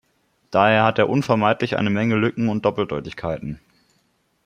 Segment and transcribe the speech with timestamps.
[0.49, 3.59] Daher hat er unvermeidlich eine Menge Lücken und Doppeldeutigkeiten.